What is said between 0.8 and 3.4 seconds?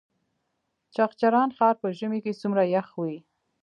چغچران ښار په ژمي کې څومره یخ وي؟